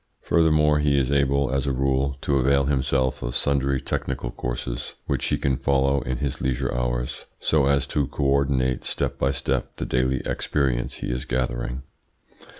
[0.23, 5.25] Furthermore he is able, as a rule, to avail himself of sundry technical courses which
[5.27, 9.75] he can follow in his leisure hours, so as to co ordinate step by step
[9.75, 11.83] the daily experience he is gathering.